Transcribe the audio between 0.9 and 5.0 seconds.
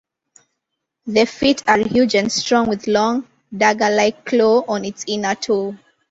The feet are huge and strong with long, dagger-like claw on